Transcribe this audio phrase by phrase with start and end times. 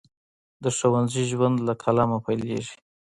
[0.63, 2.75] د ښوونځي ژوند له قلمه پیلیږي.